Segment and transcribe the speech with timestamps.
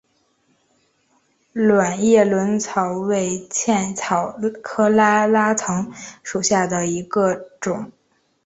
[1.53, 5.93] 卵叶轮草为茜草科拉拉藤
[6.23, 7.91] 属下的一个种。